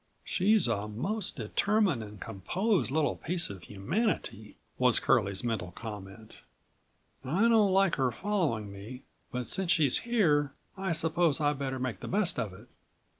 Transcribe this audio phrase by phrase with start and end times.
[0.23, 6.37] "She's a most determined and composed little piece of humanity," was Curlie's mental comment.
[7.23, 11.99] "I don't like her following me, but since she's here I suppose I better make
[11.99, 12.67] the best of it!"